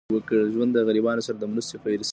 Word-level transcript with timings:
ژوند 0.53 0.71
د 0.73 0.77
غریبانو 0.87 1.25
سره 1.27 1.37
د 1.37 1.43
مرستې 1.53 1.75
فرصت 1.81 1.99
دی. 1.99 2.05